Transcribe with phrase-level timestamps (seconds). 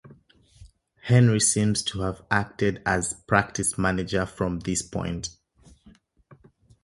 [1.03, 5.29] Henry seems to have acted as practice manager from this point.